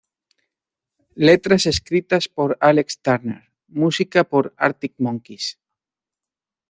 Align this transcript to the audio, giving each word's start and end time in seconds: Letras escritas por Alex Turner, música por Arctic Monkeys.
Letras 1.27 1.67
escritas 1.67 2.27
por 2.27 2.57
Alex 2.59 3.03
Turner, 3.03 3.53
música 3.81 4.23
por 4.23 4.51
Arctic 4.57 4.95
Monkeys. 4.97 5.59